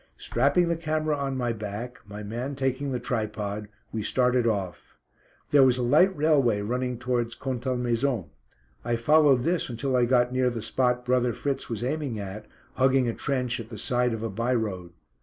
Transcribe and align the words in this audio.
Strapping 0.17 0.67
the 0.67 0.75
camera 0.75 1.15
on 1.15 1.37
my 1.37 1.53
back, 1.53 1.99
my 2.07 2.23
man 2.23 2.55
taking 2.55 2.91
the 2.91 2.99
tripod, 2.99 3.67
we 3.91 4.01
started 4.01 4.47
off. 4.47 4.97
There 5.51 5.61
was 5.61 5.77
a 5.77 5.83
light 5.83 6.17
railway 6.17 6.61
running 6.61 6.97
towards 6.97 7.35
Contalmaison. 7.35 8.25
I 8.83 8.95
followed 8.95 9.43
this 9.43 9.69
until 9.69 9.95
I 9.95 10.05
got 10.05 10.33
near 10.33 10.49
the 10.49 10.63
spot 10.63 11.05
brother 11.05 11.33
Fritz 11.33 11.69
was 11.69 11.83
aiming 11.83 12.17
at, 12.19 12.47
hugging 12.77 13.07
a 13.07 13.13
trench 13.13 13.59
at 13.59 13.69
the 13.69 13.77
side 13.77 14.11
of 14.11 14.23
a 14.23 14.29
by 14.31 14.55
road. 14.55 14.93